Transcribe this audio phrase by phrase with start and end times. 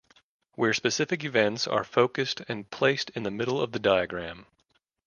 [0.55, 4.47] Where specific events are focused and placed in the middle of the diagram.